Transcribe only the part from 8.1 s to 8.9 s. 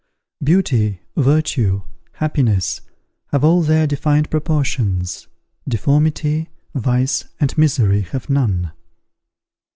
none.